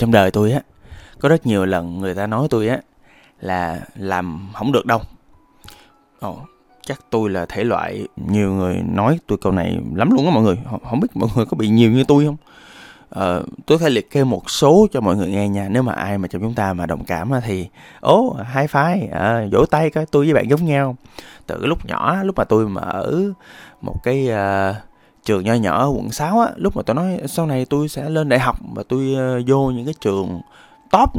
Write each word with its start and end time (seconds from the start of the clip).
trong 0.00 0.10
đời 0.10 0.30
tôi 0.30 0.52
á 0.52 0.60
có 1.18 1.28
rất 1.28 1.46
nhiều 1.46 1.66
lần 1.66 2.00
người 2.00 2.14
ta 2.14 2.26
nói 2.26 2.46
tôi 2.50 2.68
á 2.68 2.78
là 3.40 3.80
làm 3.96 4.48
không 4.54 4.72
được 4.72 4.86
đâu. 4.86 5.00
Ồ 6.20 6.38
chắc 6.86 7.00
tôi 7.10 7.30
là 7.30 7.46
thể 7.46 7.64
loại 7.64 8.06
nhiều 8.16 8.52
người 8.52 8.82
nói 8.92 9.18
tôi 9.26 9.38
câu 9.38 9.52
này 9.52 9.78
lắm 9.94 10.10
luôn 10.10 10.24
á 10.24 10.30
mọi 10.34 10.42
người. 10.42 10.58
Không 10.90 11.00
biết 11.00 11.08
mọi 11.14 11.28
người 11.36 11.46
có 11.46 11.56
bị 11.56 11.68
nhiều 11.68 11.90
như 11.90 12.04
tôi 12.04 12.24
không? 12.24 12.36
Ờ, 13.10 13.42
tôi 13.66 13.78
phải 13.78 13.90
liệt 13.90 14.10
kê 14.10 14.24
một 14.24 14.50
số 14.50 14.86
cho 14.92 15.00
mọi 15.00 15.16
người 15.16 15.28
nghe 15.28 15.48
nha. 15.48 15.68
Nếu 15.70 15.82
mà 15.82 15.92
ai 15.92 16.18
mà 16.18 16.28
trong 16.28 16.42
chúng 16.42 16.54
ta 16.54 16.72
mà 16.72 16.86
đồng 16.86 17.04
cảm 17.04 17.30
thì 17.44 17.68
ố 18.00 18.36
hai 18.44 18.66
phái 18.68 19.08
à, 19.12 19.46
vỗ 19.52 19.64
tay 19.66 19.90
coi 19.90 20.06
tôi 20.06 20.24
với 20.24 20.34
bạn 20.34 20.50
giống 20.50 20.64
nhau. 20.64 20.96
Từ 21.46 21.66
lúc 21.66 21.86
nhỏ 21.86 22.22
lúc 22.22 22.36
mà 22.36 22.44
tôi 22.44 22.68
mà 22.68 22.82
ở 22.82 23.22
một 23.80 24.02
cái 24.02 24.28
uh, 24.28 24.89
trường 25.24 25.44
nho 25.44 25.54
nhỏ 25.54 25.78
ở 25.78 25.88
quận 25.96 26.10
6 26.10 26.40
á 26.40 26.48
lúc 26.56 26.76
mà 26.76 26.82
tôi 26.82 26.94
nói 26.94 27.20
sau 27.26 27.46
này 27.46 27.64
tôi 27.64 27.88
sẽ 27.88 28.10
lên 28.10 28.28
đại 28.28 28.38
học 28.38 28.56
và 28.74 28.82
tôi 28.88 29.12
uh, 29.12 29.18
ờ, 29.18 29.40
vô 29.46 29.70
những 29.70 29.84
cái 29.84 29.94
trường 30.00 30.40
top 30.90 31.10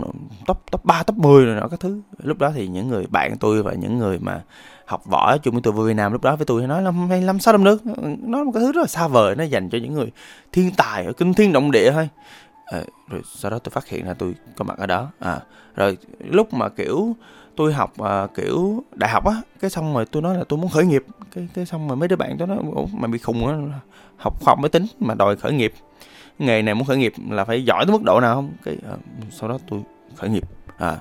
top 0.46 0.58
top 0.72 0.86
ba 0.86 1.04
top 1.04 1.18
10 1.18 1.46
rồi 1.46 1.56
nọ 1.56 1.68
các 1.68 1.80
thứ. 1.80 2.02
Lúc 2.18 2.38
đó 2.40 2.52
thì 2.56 2.68
những 2.68 2.88
người 2.88 3.06
bạn 3.10 3.38
tôi 3.38 3.64
và 3.64 3.74
những 3.74 3.98
người 3.98 4.20
mà 4.20 4.42
học 4.86 5.06
võ 5.06 5.38
chung 5.38 5.54
với 5.54 5.62
tôi 5.62 5.74
vô 5.74 5.84
Việt 5.84 5.94
Nam 5.94 6.12
lúc 6.12 6.22
đó 6.22 6.36
với 6.36 6.46
tôi 6.46 6.68
nói 6.68 6.82
năm 6.82 7.10
hay 7.10 7.22
năm 7.22 7.40
sáu 7.40 7.52
năm 7.52 7.64
nước 7.64 7.82
nó 8.20 8.44
một 8.44 8.52
cái 8.54 8.62
thứ 8.62 8.72
rất 8.72 8.82
là 8.82 8.88
xa 8.88 9.08
vời 9.08 9.36
nó 9.36 9.44
dành 9.44 9.70
cho 9.70 9.78
những 9.78 9.94
người 9.94 10.12
thiên 10.52 10.72
tài 10.78 11.06
ở 11.06 11.14
kinh 11.14 11.34
thiên 11.34 11.54
động 11.54 11.72
địa 11.72 11.92
thôi. 11.92 12.10
À, 12.66 12.82
rồi 13.10 13.22
sau 13.36 13.52
đó 13.52 13.60
tôi 13.60 13.72
phát 13.72 13.88
hiện 13.88 14.08
là 14.08 14.14
tôi 14.14 14.36
có 14.56 14.66
mặt 14.66 14.78
ở 14.78 14.86
đó. 14.86 15.10
À 15.20 15.40
rồi 15.76 15.98
lúc 16.20 16.54
mà 16.54 16.70
kiểu 16.70 17.16
tôi 17.56 17.74
học 17.74 17.94
uh, 18.02 18.36
kiểu 18.36 18.84
đại 18.96 19.12
học 19.12 19.26
á 19.26 19.42
cái 19.60 19.70
xong 19.70 19.94
rồi 19.94 20.06
tôi 20.06 20.22
nói 20.22 20.38
là 20.38 20.44
tôi 20.50 20.60
muốn 20.60 20.70
khởi 20.70 20.86
nghiệp. 20.86 21.04
Cái 21.36 21.48
cái 21.54 21.66
xong 21.66 21.88
rồi 21.88 21.98
mấy 21.98 22.08
đứa 22.08 22.16
bạn 22.16 22.36
tôi 22.38 22.48
nói 22.48 22.58
mày 22.94 23.12
bị 23.12 23.18
khùng 23.18 23.48
á 23.48 23.56
học 24.22 24.34
khoa 24.42 24.52
học 24.52 24.60
máy 24.60 24.70
tính 24.70 24.86
mà 25.00 25.14
đòi 25.14 25.36
khởi 25.36 25.54
nghiệp. 25.54 25.74
Nghề 26.40 26.62
này 26.62 26.76
muốn 26.76 26.88
khởi 26.88 26.98
nghiệp 26.98 27.14
là 27.30 27.46
phải 27.46 27.66
giỏi 27.66 27.86
tới 27.86 27.92
mức 27.92 28.04
độ 28.04 28.20
nào 28.20 28.36
không? 28.36 28.52
Cái 28.64 28.78
uh, 28.94 29.00
sau 29.32 29.50
đó 29.50 29.58
tôi 29.70 29.80
khởi 30.16 30.30
nghiệp. 30.30 30.44
À 30.78 30.98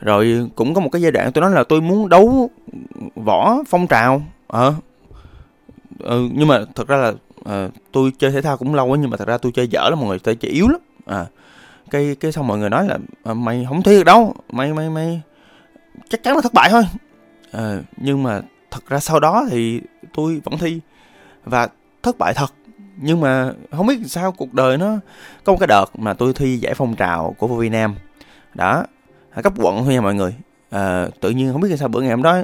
rồi 0.00 0.48
cũng 0.54 0.74
có 0.74 0.80
một 0.80 0.88
cái 0.92 1.02
giai 1.02 1.12
đoạn 1.12 1.32
tôi 1.32 1.42
nói 1.42 1.50
là 1.50 1.64
tôi 1.64 1.80
muốn 1.80 2.08
đấu 2.08 2.50
võ 3.14 3.56
phong 3.68 3.86
trào. 3.86 4.22
Ờ 4.46 4.74
ừ, 5.98 6.28
nhưng 6.32 6.48
mà 6.48 6.64
thật 6.74 6.88
ra 6.88 6.96
là 6.96 7.12
à, 7.44 7.68
tôi 7.92 8.12
chơi 8.18 8.30
thể 8.30 8.42
thao 8.42 8.56
cũng 8.56 8.74
lâu 8.74 8.86
quá 8.86 8.98
nhưng 9.00 9.10
mà 9.10 9.16
thật 9.16 9.28
ra 9.28 9.38
tôi 9.38 9.52
chơi 9.52 9.68
dở 9.68 9.90
lắm 9.90 10.00
mọi 10.00 10.08
người 10.08 10.18
tôi 10.18 10.34
chơi 10.34 10.50
yếu 10.50 10.68
lắm. 10.68 10.80
À 11.06 11.26
cái 11.90 12.16
cái 12.20 12.32
xong 12.32 12.46
mọi 12.46 12.58
người 12.58 12.70
nói 12.70 12.86
là 12.88 12.98
à, 13.24 13.34
mày 13.34 13.66
không 13.68 13.82
thi 13.82 13.92
được 13.96 14.04
đâu 14.04 14.34
mày 14.50 14.72
mày 14.72 14.90
mày 14.90 15.20
chắc 16.08 16.22
chắn 16.22 16.34
là 16.34 16.40
thất 16.40 16.52
bại 16.54 16.68
thôi. 16.70 16.82
À, 17.52 17.82
nhưng 17.96 18.22
mà 18.22 18.40
thật 18.70 18.88
ra 18.88 19.00
sau 19.00 19.20
đó 19.20 19.46
thì 19.50 19.80
tôi 20.14 20.40
vẫn 20.44 20.58
thi. 20.58 20.80
Và 21.44 21.68
thất 22.06 22.18
bại 22.18 22.34
thật. 22.34 22.54
Nhưng 22.96 23.20
mà 23.20 23.52
không 23.70 23.86
biết 23.86 23.98
sao 24.06 24.32
cuộc 24.32 24.54
đời 24.54 24.78
nó 24.78 24.98
có 25.44 25.52
một 25.52 25.58
cái 25.58 25.66
đợt 25.66 25.84
mà 25.98 26.14
tôi 26.14 26.32
thi 26.32 26.56
giải 26.56 26.74
phong 26.74 26.94
trào 26.94 27.34
của 27.38 27.46
vô 27.46 27.56
Việt 27.56 27.68
Nam. 27.68 27.94
Đó 28.54 28.84
cấp 29.42 29.52
quận 29.56 29.84
thôi 29.84 29.94
nha 29.94 30.00
mọi 30.00 30.14
người. 30.14 30.34
À, 30.70 31.08
tự 31.20 31.30
nhiên 31.30 31.52
không 31.52 31.60
biết 31.60 31.76
sao 31.78 31.88
bữa 31.88 32.00
ngày 32.00 32.10
hôm 32.10 32.22
đó 32.22 32.42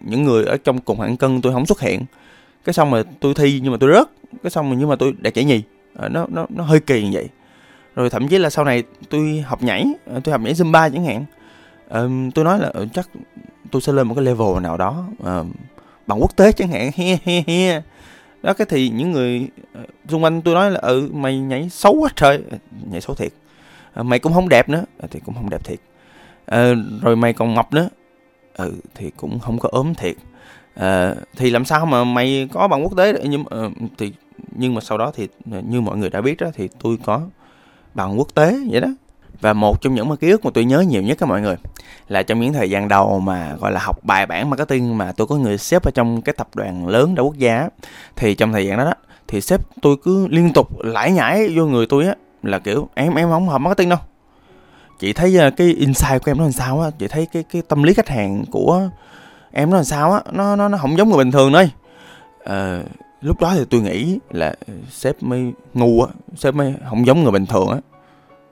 những 0.00 0.24
người 0.24 0.44
ở 0.44 0.56
trong 0.56 0.78
cùng 0.78 1.00
hạng 1.00 1.16
cân 1.16 1.40
tôi 1.40 1.52
không 1.52 1.66
xuất 1.66 1.80
hiện. 1.80 2.04
Cái 2.64 2.72
xong 2.72 2.90
mà 2.90 3.02
tôi 3.20 3.34
thi 3.34 3.60
nhưng 3.62 3.72
mà 3.72 3.78
tôi 3.80 3.90
rớt. 3.94 4.08
Cái 4.42 4.50
xong 4.50 4.70
mà 4.70 4.76
nhưng 4.78 4.88
mà 4.88 4.96
tôi 4.96 5.14
đạt 5.18 5.34
giải 5.34 5.44
nhì. 5.44 5.62
À, 5.98 6.08
nó 6.08 6.26
nó 6.28 6.46
nó 6.48 6.64
hơi 6.64 6.80
kỳ 6.80 7.02
như 7.02 7.10
vậy. 7.12 7.28
Rồi 7.94 8.10
thậm 8.10 8.28
chí 8.28 8.38
là 8.38 8.50
sau 8.50 8.64
này 8.64 8.82
tôi 9.10 9.44
học 9.46 9.62
nhảy 9.62 9.86
ờ, 10.06 10.20
tôi 10.24 10.32
học 10.32 10.40
nhảy 10.40 10.54
zumba 10.54 10.90
chẳng 10.90 11.04
hạn. 11.04 11.24
À, 11.88 12.00
tôi 12.34 12.44
nói 12.44 12.58
là 12.58 12.68
ừ, 12.68 12.86
chắc 12.94 13.08
tôi 13.70 13.82
sẽ 13.82 13.92
lên 13.92 14.08
một 14.08 14.14
cái 14.14 14.24
level 14.24 14.62
nào 14.62 14.76
đó 14.76 15.04
à, 15.24 15.42
bằng 16.06 16.20
quốc 16.20 16.36
tế 16.36 16.52
chẳng 16.52 16.68
hạn. 16.68 16.90
He 16.96 17.18
he 17.24 17.44
he 17.46 17.82
đó 18.42 18.52
cái 18.52 18.66
thì 18.70 18.88
những 18.88 19.12
người 19.12 19.48
ờ, 19.74 19.84
xung 20.08 20.24
quanh 20.24 20.42
tôi 20.42 20.54
nói 20.54 20.70
là 20.70 20.78
ừ 20.80 21.10
mày 21.12 21.38
nhảy 21.38 21.68
xấu 21.68 21.94
quá 21.94 22.08
trời. 22.16 22.42
Nhảy 22.90 23.00
xấu 23.00 23.16
thiệt. 23.16 23.32
Ờ, 23.94 24.02
mày 24.02 24.18
cũng 24.18 24.32
không 24.32 24.48
đẹp 24.48 24.68
nữa. 24.68 24.84
Ờ, 24.98 25.08
thì 25.10 25.20
cũng 25.26 25.34
không 25.34 25.50
đẹp 25.50 25.64
thiệt. 25.64 25.78
À, 26.46 26.74
rồi 27.02 27.16
mày 27.16 27.32
còn 27.32 27.54
mập 27.54 27.72
nữa. 27.72 27.88
Ừ 28.54 28.72
thì 28.94 29.10
cũng 29.16 29.38
không 29.38 29.58
có 29.58 29.68
ốm 29.72 29.94
thiệt. 29.94 30.16
À, 30.74 31.14
thì 31.36 31.50
làm 31.50 31.64
sao 31.64 31.86
mà 31.86 32.04
mày 32.04 32.48
có 32.52 32.68
bằng 32.68 32.82
quốc 32.82 32.96
tế 32.96 33.14
nhưng 33.24 33.40
uh, 33.40 33.72
thì 33.98 34.12
nhưng 34.56 34.74
mà 34.74 34.80
sau 34.80 34.98
đó 34.98 35.12
thì 35.14 35.28
như 35.68 35.80
mọi 35.80 35.96
người 35.96 36.10
đã 36.10 36.20
biết 36.20 36.40
đó 36.40 36.50
thì 36.54 36.68
tôi 36.82 36.96
có 37.04 37.20
bằng 37.94 38.18
quốc 38.18 38.34
tế 38.34 38.56
vậy 38.70 38.80
đó 38.80 38.88
và 39.40 39.52
một 39.52 39.80
trong 39.80 39.94
những 39.94 40.08
mà 40.08 40.16
ký 40.16 40.30
ức 40.30 40.44
mà 40.44 40.50
tôi 40.54 40.64
nhớ 40.64 40.80
nhiều 40.80 41.02
nhất 41.02 41.18
các 41.20 41.28
mọi 41.28 41.40
người 41.40 41.56
là 42.08 42.22
trong 42.22 42.40
những 42.40 42.52
thời 42.52 42.70
gian 42.70 42.88
đầu 42.88 43.20
mà 43.20 43.56
gọi 43.60 43.72
là 43.72 43.80
học 43.80 43.98
bài 44.02 44.26
bản 44.26 44.50
marketing 44.50 44.98
mà 44.98 45.12
tôi 45.12 45.26
có 45.26 45.36
người 45.36 45.58
sếp 45.58 45.84
ở 45.84 45.90
trong 45.90 46.22
cái 46.22 46.32
tập 46.32 46.48
đoàn 46.54 46.88
lớn 46.88 47.14
đa 47.14 47.22
quốc 47.22 47.36
gia 47.36 47.68
thì 48.16 48.34
trong 48.34 48.52
thời 48.52 48.66
gian 48.66 48.78
đó, 48.78 48.84
đó 48.84 48.94
thì 49.28 49.40
sếp 49.40 49.60
tôi 49.82 49.96
cứ 50.02 50.26
liên 50.28 50.52
tục 50.52 50.68
lải 50.78 51.12
nhải 51.12 51.48
vô 51.56 51.66
người 51.66 51.86
tôi 51.86 52.06
á 52.06 52.14
là 52.42 52.58
kiểu 52.58 52.88
em 52.94 53.14
em 53.14 53.28
không 53.28 53.48
học 53.48 53.60
marketing 53.60 53.88
đâu. 53.88 53.98
Chị 54.98 55.12
thấy 55.12 55.36
ờ, 55.36 55.50
cái 55.50 55.66
insight 55.66 56.24
của 56.24 56.30
em 56.30 56.38
nó 56.38 56.42
làm 56.42 56.52
sao 56.52 56.80
á? 56.80 56.90
Chị 56.98 57.08
thấy 57.08 57.26
cái 57.32 57.42
cái 57.52 57.62
tâm 57.68 57.82
lý 57.82 57.94
khách 57.94 58.08
hàng 58.08 58.44
của 58.50 58.88
em 59.52 59.70
nó 59.70 59.76
làm 59.76 59.84
sao 59.84 60.12
á? 60.12 60.20
Nó 60.32 60.56
nó 60.56 60.68
nó 60.68 60.78
không 60.78 60.98
giống 60.98 61.08
người 61.08 61.18
bình 61.18 61.30
thường 61.30 61.52
đấy 61.52 61.70
à, 62.44 62.54
ờ, 62.54 62.82
lúc 63.20 63.40
đó 63.40 63.52
thì 63.54 63.64
tôi 63.70 63.80
nghĩ 63.80 64.18
là 64.30 64.54
sếp 64.90 65.22
mới 65.22 65.52
ngu 65.74 66.02
á 66.02 66.12
sếp 66.36 66.54
mới 66.54 66.74
không 66.88 67.06
giống 67.06 67.22
người 67.22 67.32
bình 67.32 67.46
thường 67.46 67.68
á. 67.68 67.76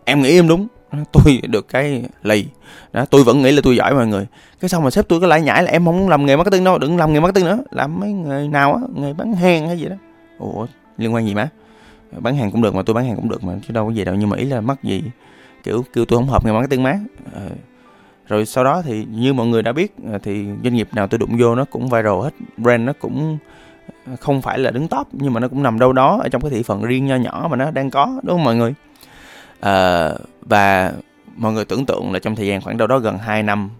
Em 0.04 0.22
nghĩ 0.22 0.38
em 0.38 0.48
đúng 0.48 0.66
tôi 1.12 1.40
được 1.48 1.68
cái 1.68 2.02
lì. 2.22 2.46
Đó 2.92 3.04
tôi 3.10 3.24
vẫn 3.24 3.42
nghĩ 3.42 3.52
là 3.52 3.60
tôi 3.64 3.76
giỏi 3.76 3.94
mọi 3.94 4.06
người. 4.06 4.26
Cái 4.60 4.68
xong 4.68 4.84
mà 4.84 4.90
sếp 4.90 5.08
tôi 5.08 5.20
có 5.20 5.26
lại 5.26 5.40
nhảy 5.40 5.62
là 5.62 5.70
em 5.70 5.84
không 5.84 6.08
làm 6.08 6.26
nghề 6.26 6.36
marketing 6.36 6.64
đâu 6.64 6.78
đừng 6.78 6.96
làm 6.96 7.12
nghề 7.12 7.20
marketing 7.20 7.44
nữa. 7.44 7.58
Làm 7.70 8.00
mấy 8.00 8.12
nghề 8.12 8.48
nào 8.48 8.74
á 8.74 8.80
nghề 8.94 9.12
bán 9.12 9.34
hàng 9.34 9.66
hay 9.66 9.78
gì 9.78 9.88
đó. 9.88 9.96
Ủa 10.38 10.66
liên 10.98 11.14
quan 11.14 11.26
gì 11.26 11.34
má? 11.34 11.48
Bán 12.18 12.36
hàng 12.36 12.50
cũng 12.50 12.62
được 12.62 12.74
mà 12.74 12.82
tôi 12.82 12.94
bán 12.94 13.06
hàng 13.06 13.16
cũng 13.16 13.28
được 13.28 13.44
mà 13.44 13.54
chứ 13.68 13.74
đâu 13.74 13.86
có 13.86 13.92
gì 13.92 14.04
đâu 14.04 14.14
nhưng 14.14 14.28
mà 14.28 14.36
ý 14.36 14.44
là 14.44 14.60
mắc 14.60 14.84
gì? 14.84 15.02
Kiểu 15.62 15.84
kêu 15.92 16.04
tôi 16.04 16.18
không 16.18 16.28
hợp 16.28 16.46
nghề 16.46 16.52
marketing 16.52 16.82
má. 16.82 16.98
À, 17.34 17.48
rồi 18.28 18.46
sau 18.46 18.64
đó 18.64 18.82
thì 18.82 19.06
như 19.10 19.32
mọi 19.32 19.46
người 19.46 19.62
đã 19.62 19.72
biết 19.72 19.94
ờ, 20.12 20.18
thì 20.18 20.46
doanh 20.64 20.74
nghiệp 20.74 20.88
nào 20.92 21.06
tôi 21.06 21.18
đụng 21.18 21.36
vô 21.38 21.54
nó 21.54 21.64
cũng 21.64 21.88
viral 21.88 22.22
hết 22.22 22.30
brand 22.56 22.82
nó 22.82 22.92
cũng 22.98 23.38
ờ, 24.06 24.16
không 24.20 24.42
phải 24.42 24.58
là 24.58 24.70
đứng 24.70 24.88
top 24.88 25.08
nhưng 25.12 25.32
mà 25.32 25.40
nó 25.40 25.48
cũng 25.48 25.62
nằm 25.62 25.78
đâu 25.78 25.92
đó 25.92 26.20
ở 26.22 26.28
trong 26.28 26.42
cái 26.42 26.50
thị 26.50 26.62
phần 26.62 26.82
riêng 26.82 27.06
nho 27.06 27.16
nhỏ 27.16 27.48
mà 27.50 27.56
nó 27.56 27.70
đang 27.70 27.90
có 27.90 28.20
đúng 28.22 28.36
không 28.36 28.44
mọi 28.44 28.56
người? 28.56 28.74
À, 29.60 30.10
và 30.40 30.92
mọi 31.36 31.52
người 31.52 31.64
tưởng 31.64 31.86
tượng 31.86 32.12
là 32.12 32.18
trong 32.18 32.36
thời 32.36 32.46
gian 32.46 32.60
khoảng 32.60 32.76
đâu 32.76 32.88
đó 32.88 32.98
gần 32.98 33.18
2 33.18 33.42
năm 33.42 33.70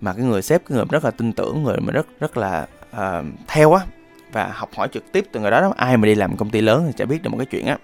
mà 0.00 0.12
cái 0.12 0.24
người 0.24 0.42
sếp 0.42 0.62
cái 0.68 0.76
người 0.76 0.84
rất 0.90 1.04
là 1.04 1.10
tin 1.10 1.32
tưởng 1.32 1.62
người 1.62 1.76
mà 1.80 1.92
rất 1.92 2.06
rất 2.20 2.36
là 2.36 2.66
uh, 2.92 3.26
theo 3.46 3.72
á 3.72 3.84
và 4.32 4.50
học 4.54 4.70
hỏi 4.76 4.88
trực 4.92 5.12
tiếp 5.12 5.26
từ 5.32 5.40
người 5.40 5.50
đó, 5.50 5.60
đó 5.60 5.74
ai 5.76 5.96
mà 5.96 6.06
đi 6.06 6.14
làm 6.14 6.36
công 6.36 6.50
ty 6.50 6.60
lớn 6.60 6.84
thì 6.86 6.92
sẽ 6.98 7.06
biết 7.06 7.22
được 7.22 7.30
một 7.30 7.38
cái 7.38 7.46
chuyện 7.46 7.66
á 7.66 7.78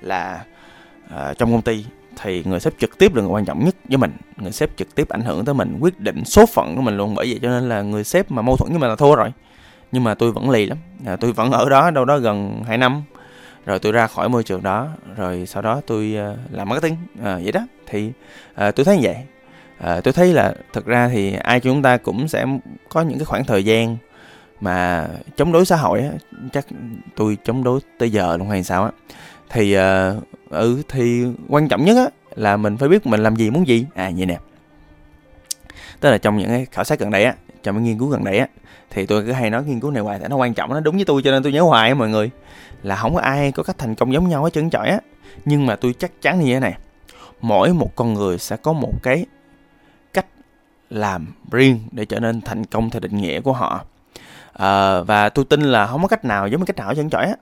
là 0.00 0.44
uh, 1.14 1.38
trong 1.38 1.52
công 1.52 1.62
ty 1.62 1.84
thì 2.16 2.42
người 2.44 2.60
sếp 2.60 2.72
trực 2.78 2.98
tiếp 2.98 3.14
là 3.14 3.22
người 3.22 3.30
quan 3.30 3.44
trọng 3.44 3.64
nhất 3.64 3.74
với 3.88 3.98
mình. 3.98 4.12
Người 4.36 4.52
sếp 4.52 4.76
trực 4.76 4.94
tiếp 4.94 5.08
ảnh 5.08 5.20
hưởng 5.20 5.44
tới 5.44 5.54
mình 5.54 5.78
quyết 5.80 6.00
định 6.00 6.24
số 6.24 6.46
phận 6.46 6.76
của 6.76 6.82
mình 6.82 6.96
luôn. 6.96 7.14
Bởi 7.14 7.26
vậy 7.26 7.38
cho 7.42 7.48
nên 7.48 7.68
là 7.68 7.82
người 7.82 8.04
sếp 8.04 8.30
mà 8.30 8.42
mâu 8.42 8.56
thuẫn 8.56 8.70
với 8.70 8.80
mình 8.80 8.90
là 8.90 8.96
thua 8.96 9.14
rồi. 9.14 9.32
Nhưng 9.92 10.04
mà 10.04 10.14
tôi 10.14 10.32
vẫn 10.32 10.50
lì 10.50 10.66
lắm. 10.66 10.78
À, 11.06 11.16
tôi 11.16 11.32
vẫn 11.32 11.52
ở 11.52 11.68
đó 11.68 11.90
đâu 11.90 12.04
đó 12.04 12.18
gần 12.18 12.62
2 12.66 12.78
năm 12.78 13.02
rồi 13.66 13.78
tôi 13.78 13.92
ra 13.92 14.06
khỏi 14.06 14.28
môi 14.28 14.44
trường 14.44 14.62
đó 14.62 14.88
rồi 15.16 15.46
sau 15.46 15.62
đó 15.62 15.80
tôi 15.86 16.16
uh, 16.32 16.38
làm 16.52 16.68
marketing. 16.68 16.96
À, 17.22 17.38
vậy 17.42 17.52
đó. 17.52 17.66
Thì 17.86 18.12
uh, 18.68 18.74
tôi 18.74 18.84
thấy 18.84 18.96
như 18.96 19.02
vậy. 19.02 19.16
À, 19.78 20.00
tôi 20.00 20.12
thấy 20.12 20.32
là 20.32 20.54
thực 20.72 20.86
ra 20.86 21.08
thì 21.08 21.34
ai 21.34 21.60
chúng 21.60 21.82
ta 21.82 21.96
cũng 21.96 22.28
sẽ 22.28 22.46
có 22.88 23.00
những 23.02 23.18
cái 23.18 23.24
khoảng 23.24 23.44
thời 23.44 23.64
gian 23.64 23.96
mà 24.60 25.08
chống 25.36 25.52
đối 25.52 25.66
xã 25.66 25.76
hội 25.76 26.00
á 26.00 26.10
chắc 26.52 26.66
tôi 27.16 27.38
chống 27.44 27.64
đối 27.64 27.80
tới 27.98 28.10
giờ 28.10 28.36
luôn 28.36 28.48
hay 28.48 28.64
sao 28.64 28.84
á. 28.84 28.90
Thì 29.50 29.76
uh, 29.78 29.82
ừ 30.50 30.82
thì 30.88 31.24
quan 31.48 31.68
trọng 31.68 31.84
nhất 31.84 31.96
á 31.96 32.06
là 32.34 32.56
mình 32.56 32.76
phải 32.76 32.88
biết 32.88 33.06
mình 33.06 33.22
làm 33.22 33.36
gì 33.36 33.50
muốn 33.50 33.66
gì. 33.66 33.86
À 33.94 34.10
vậy 34.16 34.26
nè. 34.26 34.38
Tức 36.00 36.10
là 36.10 36.18
trong 36.18 36.38
những 36.38 36.48
cái 36.48 36.66
khảo 36.72 36.84
sát 36.84 36.98
gần 36.98 37.10
đây 37.10 37.24
á 37.24 37.34
trong 37.62 37.76
cái 37.76 37.82
nghiên 37.82 37.98
cứu 37.98 38.08
gần 38.08 38.24
đây 38.24 38.38
á 38.38 38.46
thì 38.90 39.06
tôi 39.06 39.22
cứ 39.26 39.32
hay 39.32 39.50
nói 39.50 39.64
nghiên 39.64 39.80
cứu 39.80 39.90
này 39.90 40.02
hoài 40.02 40.18
tại 40.18 40.28
nó 40.28 40.36
quan 40.36 40.54
trọng 40.54 40.70
nó 40.70 40.80
đúng 40.80 40.96
với 40.96 41.04
tôi 41.04 41.22
cho 41.22 41.30
nên 41.30 41.42
tôi 41.42 41.52
nhớ 41.52 41.62
hoài 41.62 41.88
á 41.88 41.94
mọi 41.94 42.08
người. 42.08 42.30
Là 42.82 42.96
không 42.96 43.14
có 43.14 43.20
ai 43.20 43.52
có 43.52 43.62
cách 43.62 43.78
thành 43.78 43.94
công 43.94 44.12
giống 44.12 44.28
nhau 44.28 44.44
hết 44.44 44.52
trơn 44.52 44.70
trọi 44.70 44.88
á. 44.88 44.98
Nhưng 45.44 45.66
mà 45.66 45.76
tôi 45.76 45.94
chắc 45.98 46.22
chắn 46.22 46.40
như 46.40 46.54
thế 46.54 46.60
này 46.60 46.74
mỗi 47.40 47.72
một 47.72 47.96
con 47.96 48.14
người 48.14 48.38
sẽ 48.38 48.56
có 48.56 48.72
một 48.72 48.92
cái 49.02 49.26
cách 50.12 50.26
làm 50.90 51.26
riêng 51.50 51.80
để 51.92 52.04
trở 52.04 52.20
nên 52.20 52.40
thành 52.40 52.64
công 52.64 52.90
theo 52.90 53.00
định 53.00 53.16
nghĩa 53.16 53.40
của 53.40 53.52
họ. 53.52 53.84
À, 54.52 55.00
và 55.00 55.28
tôi 55.28 55.44
tin 55.44 55.62
là 55.62 55.86
không 55.86 56.02
có 56.02 56.08
cách 56.08 56.24
nào 56.24 56.48
giống 56.48 56.60
như 56.60 56.64
cách 56.64 56.76
nào 56.76 56.88
hết 56.88 56.94
trơn 56.96 57.10
trọi 57.10 57.26
á. 57.26 57.34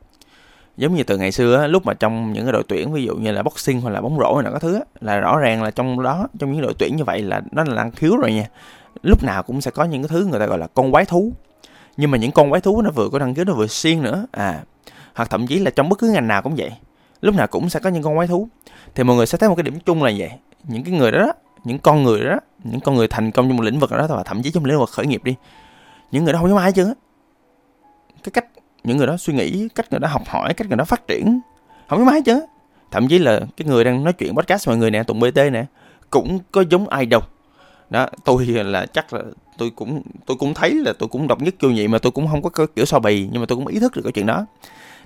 Giống 0.76 0.94
như 0.94 1.02
từ 1.02 1.18
ngày 1.18 1.32
xưa 1.32 1.66
lúc 1.66 1.86
mà 1.86 1.94
trong 1.94 2.32
những 2.32 2.44
cái 2.44 2.52
đội 2.52 2.62
tuyển 2.68 2.92
ví 2.92 3.04
dụ 3.04 3.16
như 3.16 3.32
là 3.32 3.42
boxing 3.42 3.80
hoặc 3.80 3.90
là 3.90 4.00
bóng 4.00 4.18
rổ 4.18 4.34
hay 4.34 4.44
là 4.44 4.50
các 4.50 4.62
thứ 4.62 4.80
là 5.00 5.18
rõ 5.18 5.38
ràng 5.38 5.62
là 5.62 5.70
trong 5.70 6.02
đó 6.02 6.28
trong 6.38 6.52
những 6.52 6.62
đội 6.62 6.74
tuyển 6.78 6.96
như 6.96 7.04
vậy 7.04 7.22
là 7.22 7.40
nó 7.52 7.64
là 7.64 7.74
năng 7.74 7.90
khiếu 7.90 8.16
rồi 8.16 8.32
nha 8.32 8.44
lúc 9.02 9.22
nào 9.22 9.42
cũng 9.42 9.60
sẽ 9.60 9.70
có 9.70 9.84
những 9.84 10.02
cái 10.02 10.08
thứ 10.08 10.26
người 10.26 10.40
ta 10.40 10.46
gọi 10.46 10.58
là 10.58 10.66
con 10.66 10.92
quái 10.92 11.04
thú. 11.04 11.32
Nhưng 11.96 12.10
mà 12.10 12.18
những 12.18 12.32
con 12.32 12.50
quái 12.50 12.60
thú 12.60 12.82
nó 12.82 12.90
vừa 12.90 13.08
có 13.08 13.18
năng 13.18 13.34
khiếu 13.34 13.44
nó 13.44 13.54
vừa 13.54 13.66
siêng 13.66 14.02
nữa 14.02 14.26
à 14.32 14.60
hoặc 15.14 15.30
thậm 15.30 15.46
chí 15.46 15.58
là 15.58 15.70
trong 15.70 15.88
bất 15.88 15.98
cứ 15.98 16.10
ngành 16.10 16.28
nào 16.28 16.42
cũng 16.42 16.54
vậy 16.56 16.70
lúc 17.20 17.34
nào 17.34 17.46
cũng 17.46 17.70
sẽ 17.70 17.80
có 17.80 17.90
những 17.90 18.02
con 18.02 18.16
quái 18.16 18.26
thú. 18.26 18.48
Thì 18.94 19.04
mọi 19.04 19.16
người 19.16 19.26
sẽ 19.26 19.38
thấy 19.38 19.48
một 19.48 19.54
cái 19.54 19.62
điểm 19.62 19.80
chung 19.80 20.02
là 20.02 20.12
vậy 20.18 20.30
những 20.64 20.84
cái 20.84 20.94
người 20.94 21.12
đó, 21.12 21.18
đó 21.18 21.32
những 21.64 21.78
con 21.78 22.02
người 22.02 22.24
đó 22.24 22.36
những 22.64 22.80
con 22.80 22.94
người 22.94 23.08
thành 23.08 23.30
công 23.30 23.48
trong 23.48 23.56
một 23.56 23.62
lĩnh 23.62 23.78
vực 23.78 23.90
đó 23.90 24.06
và 24.08 24.22
thậm 24.22 24.42
chí 24.42 24.50
trong 24.50 24.64
lĩnh 24.64 24.78
vực 24.78 24.90
khởi 24.90 25.06
nghiệp 25.06 25.24
đi 25.24 25.34
những 26.10 26.24
người 26.24 26.32
đó 26.32 26.38
không 26.38 26.48
giống 26.48 26.58
ai 26.58 26.72
chứ 26.72 26.94
cái 28.22 28.30
cách 28.32 28.46
những 28.84 28.96
người 28.96 29.06
đó 29.06 29.16
suy 29.16 29.34
nghĩ 29.34 29.68
cách 29.74 29.86
người 29.90 30.00
đó 30.00 30.08
học 30.08 30.22
hỏi 30.26 30.54
cách 30.54 30.68
người 30.68 30.76
đó 30.76 30.84
phát 30.84 31.08
triển 31.08 31.40
không 31.88 31.98
giống 31.98 32.08
ai 32.08 32.22
chứ 32.22 32.42
thậm 32.90 33.08
chí 33.08 33.18
là 33.18 33.40
cái 33.56 33.68
người 33.68 33.84
đang 33.84 34.04
nói 34.04 34.12
chuyện 34.12 34.36
podcast 34.36 34.68
mọi 34.68 34.76
người 34.76 34.90
nè 34.90 35.02
tụng 35.02 35.20
bt 35.20 35.36
nè 35.52 35.64
cũng 36.10 36.38
có 36.52 36.64
giống 36.70 36.88
ai 36.88 37.06
đâu 37.06 37.20
đó 37.90 38.06
tôi 38.24 38.46
là 38.46 38.86
chắc 38.86 39.12
là 39.12 39.20
tôi 39.58 39.70
cũng 39.70 40.02
tôi 40.26 40.36
cũng 40.36 40.54
thấy 40.54 40.74
là 40.74 40.92
tôi 40.98 41.08
cũng 41.08 41.28
độc 41.28 41.42
nhất 41.42 41.54
vô 41.60 41.68
nhị 41.68 41.88
mà 41.88 41.98
tôi 41.98 42.12
cũng 42.12 42.26
không 42.26 42.42
có 42.42 42.66
kiểu 42.76 42.84
so 42.84 42.98
bì 42.98 43.28
nhưng 43.32 43.40
mà 43.40 43.46
tôi 43.46 43.56
cũng 43.56 43.66
ý 43.66 43.80
thức 43.80 43.96
được 43.96 44.02
cái 44.04 44.12
chuyện 44.12 44.26
đó. 44.26 44.46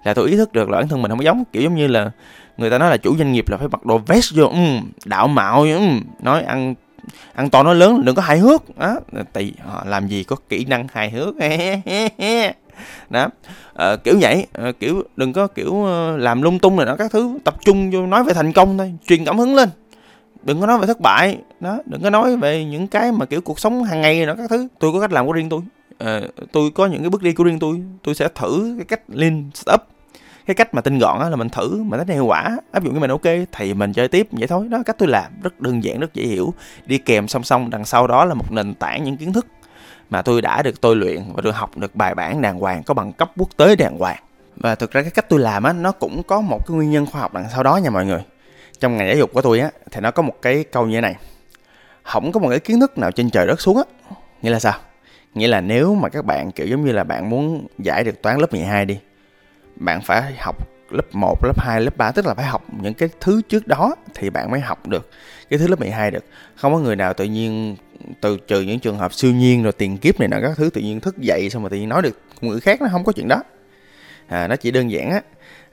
Là 0.05 0.15
tôi 0.15 0.31
ý 0.31 0.37
thức 0.37 0.53
được 0.53 0.69
là 0.69 0.79
bản 0.79 0.89
thân 0.89 1.03
mình 1.03 1.11
không 1.11 1.19
có 1.19 1.25
giống 1.25 1.45
kiểu 1.53 1.63
giống 1.63 1.75
như 1.75 1.87
là 1.87 2.11
người 2.57 2.71
ta 2.71 2.79
nói 2.79 2.91
là 2.91 2.97
chủ 2.97 3.17
doanh 3.17 3.33
nghiệp 3.33 3.49
là 3.49 3.57
phải 3.57 3.69
mặc 3.69 3.87
đồ 3.87 3.99
vest 3.99 4.35
vô 4.35 4.45
um, 4.45 4.91
đạo 5.05 5.29
mạo 5.29 5.63
um, 5.63 6.03
nói 6.21 6.43
ăn 6.43 6.75
ăn 7.35 7.51
to 7.51 7.63
nói 7.63 7.75
lớn 7.75 8.05
đừng 8.05 8.15
có 8.15 8.23
hài 8.23 8.39
hước. 8.39 8.79
Đó 8.79 9.01
tại 9.33 9.53
họ 9.67 9.85
làm 9.87 10.09
gì 10.09 10.25
có 10.25 10.37
kỹ 10.49 10.65
năng 10.65 10.87
hài 10.93 11.11
hước. 11.11 11.35
Đó 13.11 13.29
à, 13.75 13.97
kiểu 13.97 14.15
vậy 14.21 14.47
à, 14.53 14.73
kiểu 14.81 15.03
đừng 15.17 15.33
có 15.33 15.47
kiểu 15.47 15.85
ờ, 15.85 16.17
làm 16.17 16.43
lung 16.43 16.59
tung 16.59 16.77
này 16.77 16.87
đó 16.87 16.97
các 16.97 17.13
thứ 17.13 17.39
tập 17.45 17.57
trung 17.65 17.91
vô 17.91 18.07
nói 18.07 18.25
về 18.25 18.35
thành 18.35 18.53
công 18.53 18.79
thôi 18.79 18.95
truyền 19.07 19.25
cảm 19.25 19.39
hứng 19.39 19.55
lên 19.55 19.69
đừng 20.45 20.61
có 20.61 20.67
nói 20.67 20.79
về 20.79 20.87
thất 20.87 21.01
bại. 21.01 21.39
Đó 21.61 21.79
đừng 21.87 22.03
có 22.03 22.11
nói 22.11 22.37
về 22.37 22.65
những 22.65 22.87
cái 22.87 23.13
mà 23.13 23.27
kiểu 23.27 23.41
cuộc 23.41 23.61
sống 23.61 23.85
hàng 23.85 24.01
ngày 24.01 24.27
đó 24.27 24.35
các 24.39 24.51
thứ. 24.51 24.69
Tôi 24.79 24.93
có 24.93 25.01
cách 25.01 25.13
làm 25.13 25.27
của 25.27 25.33
riêng 25.33 25.49
tôi. 25.49 25.61
À, 25.99 26.21
tôi 26.53 26.71
có 26.71 26.87
những 26.87 27.01
cái 27.01 27.11
bước 27.11 27.23
đi 27.23 27.33
của 27.33 27.45
riêng 27.45 27.59
tôi. 27.59 27.83
Tôi 28.03 28.15
sẽ 28.15 28.29
thử 28.35 28.75
cái 28.79 28.85
cách 28.85 29.01
lean 29.09 29.51
startup 29.55 29.81
cái 30.47 30.55
cách 30.55 30.75
mà 30.75 30.81
tinh 30.81 30.99
gọn 30.99 31.21
á 31.21 31.29
là 31.29 31.37
mình 31.37 31.49
thử 31.49 31.83
mà 31.83 32.05
thấy 32.05 32.17
hiệu 32.17 32.27
quả 32.27 32.57
áp 32.73 32.85
dụng 32.85 32.95
cho 32.95 33.01
mình 33.01 33.11
ok 33.11 33.49
thì 33.53 33.75
mình 33.75 33.93
chơi 33.93 34.09
tiếp 34.09 34.29
vậy 34.31 34.47
thôi. 34.47 34.69
Đó 34.69 34.83
cách 34.87 34.97
tôi 34.99 35.09
làm 35.09 35.33
rất 35.43 35.61
đơn 35.61 35.85
giản 35.85 36.01
rất 36.01 36.15
dễ 36.15 36.25
hiểu. 36.25 36.55
Đi 36.87 36.99
kèm 36.99 37.29
song 37.29 37.45
song 37.45 37.71
đằng 37.71 37.85
sau 37.85 38.07
đó 38.07 38.25
là 38.25 38.35
một 38.35 38.53
nền 38.53 38.75
tảng 38.75 39.05
những 39.05 39.17
kiến 39.17 39.33
thức 39.33 39.47
mà 40.11 40.23
tôi 40.23 40.43
đã 40.43 40.63
được 40.63 40.81
tôi 40.81 40.97
luyện 40.97 41.23
và 41.35 41.43
được 41.43 41.55
học 41.55 41.77
được 41.77 41.95
bài 41.95 42.15
bản 42.15 42.43
đàng 42.43 42.59
hoàng 42.59 42.83
có 42.83 42.95
bằng 42.95 43.13
cấp 43.13 43.31
quốc 43.37 43.49
tế 43.57 43.77
đàng 43.77 43.99
hoàng. 43.99 44.23
Và 44.57 44.75
thực 44.75 44.91
ra 44.91 45.03
cái 45.03 45.11
cách 45.11 45.29
tôi 45.29 45.41
làm 45.41 45.63
á 45.63 45.73
nó 45.73 45.93
cũng 45.93 46.23
có 46.23 46.41
một 46.41 46.67
cái 46.67 46.77
nguyên 46.77 46.91
nhân 46.91 47.07
khoa 47.07 47.21
học 47.21 47.35
đằng 47.35 47.47
sau 47.53 47.63
đó 47.63 47.77
nha 47.77 47.91
mọi 47.91 48.07
người 48.07 48.23
trong 48.85 48.97
ngành 48.97 49.07
giáo 49.07 49.17
dục 49.17 49.33
của 49.33 49.43
tôi 49.43 49.61
á 49.61 49.71
thì 49.91 50.01
nó 50.01 50.11
có 50.11 50.23
một 50.23 50.35
cái 50.43 50.65
câu 50.65 50.87
như 50.87 50.97
thế 50.97 51.01
này 51.01 51.15
không 52.03 52.33
có 52.33 52.41
một 52.41 52.49
cái 52.49 52.61
kiến 52.61 52.81
thức 52.81 52.99
nào 52.99 53.11
trên 53.11 53.31
trời 53.31 53.47
đất 53.47 53.61
xuống 53.61 53.77
á 53.77 53.83
nghĩa 54.43 54.51
là 54.51 54.59
sao 54.59 54.75
nghĩa 55.35 55.47
là 55.47 55.61
nếu 55.61 55.95
mà 55.95 56.09
các 56.09 56.25
bạn 56.25 56.51
kiểu 56.51 56.67
giống 56.67 56.85
như 56.85 56.93
là 56.93 57.05
bạn 57.05 57.31
muốn 57.31 57.67
giải 57.79 58.05
được 58.05 58.23
toán 58.23 58.39
lớp 58.39 58.53
12 58.53 58.85
đi 58.85 58.99
bạn 59.77 60.01
phải 60.01 60.35
học 60.39 60.57
lớp 60.91 61.15
1, 61.15 61.45
lớp 61.45 61.61
2, 61.61 61.81
lớp 61.81 61.97
3 61.97 62.13
tức 62.13 62.27
là 62.27 62.35
phải 62.35 62.45
học 62.45 62.65
những 62.81 62.95
cái 62.95 63.09
thứ 63.21 63.43
trước 63.49 63.67
đó 63.67 63.95
thì 64.15 64.31
bạn 64.31 64.51
mới 64.51 64.61
học 64.61 64.89
được 64.89 65.11
cái 65.51 65.59
thứ 65.59 65.67
lớp 65.67 65.81
12 65.81 66.11
được. 66.11 66.25
Không 66.57 66.73
có 66.73 66.79
người 66.79 66.97
nào 66.97 67.15
tự 67.15 67.25
nhiên 67.25 67.77
từ 68.21 68.37
trừ 68.37 68.61
những 68.61 68.79
trường 68.79 68.99
hợp 68.99 69.13
siêu 69.13 69.33
nhiên 69.33 69.63
rồi 69.63 69.73
tiền 69.73 69.99
kiếp 69.99 70.21
này 70.21 70.29
nọ 70.29 70.37
các 70.43 70.57
thứ 70.57 70.71
tự 70.71 70.81
nhiên 70.81 71.01
thức 71.01 71.19
dậy 71.19 71.51
xong 71.51 71.63
rồi 71.63 71.71
tự 71.71 71.77
nhiên 71.77 71.89
nói 71.89 72.03
được 72.03 72.21
ngữ 72.41 72.61
khác 72.61 72.83
nó 72.83 72.89
không 72.93 73.05
có 73.05 73.13
chuyện 73.13 73.29
đó. 73.29 73.43
À, 74.29 74.49
nó 74.49 74.57
chỉ 74.57 74.71
đơn 74.71 74.91
giản 74.91 75.11
á 75.11 75.21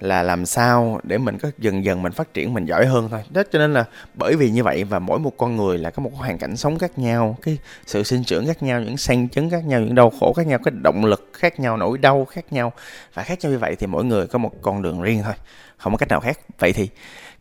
là 0.01 0.23
làm 0.23 0.45
sao 0.45 0.99
để 1.03 1.17
mình 1.17 1.37
có 1.37 1.51
dần 1.57 1.85
dần 1.85 2.01
mình 2.01 2.11
phát 2.11 2.33
triển 2.33 2.53
mình 2.53 2.65
giỏi 2.65 2.85
hơn 2.85 3.07
thôi. 3.11 3.23
Đó 3.29 3.43
cho 3.51 3.59
nên 3.59 3.73
là 3.73 3.85
bởi 4.13 4.35
vì 4.35 4.49
như 4.49 4.63
vậy 4.63 4.83
và 4.83 4.99
mỗi 4.99 5.19
một 5.19 5.37
con 5.37 5.55
người 5.55 5.77
là 5.77 5.89
có 5.89 6.03
một 6.03 6.11
hoàn 6.13 6.37
cảnh 6.37 6.57
sống 6.57 6.79
khác 6.79 6.99
nhau 6.99 7.37
cái 7.41 7.57
sự 7.85 8.03
sinh 8.03 8.23
trưởng 8.23 8.47
khác 8.47 8.63
nhau 8.63 8.81
những 8.81 8.97
sang 8.97 9.29
chấn 9.29 9.49
khác 9.49 9.65
nhau 9.65 9.79
những 9.79 9.95
đau 9.95 10.11
khổ 10.19 10.33
khác 10.33 10.47
nhau 10.47 10.59
cái 10.63 10.73
động 10.83 11.05
lực 11.05 11.29
khác 11.33 11.59
nhau 11.59 11.77
nỗi 11.77 11.97
đau 11.97 12.25
khác 12.25 12.53
nhau. 12.53 12.71
Và 13.13 13.23
khác 13.23 13.39
nhau 13.41 13.51
như 13.51 13.57
vậy 13.57 13.75
thì 13.75 13.87
mỗi 13.87 14.03
người 14.03 14.27
có 14.27 14.39
một 14.39 14.51
con 14.61 14.81
đường 14.81 15.01
riêng 15.01 15.21
thôi 15.23 15.33
không 15.77 15.93
có 15.93 15.97
cách 15.97 16.09
nào 16.09 16.19
khác. 16.19 16.39
Vậy 16.59 16.73
thì 16.73 16.89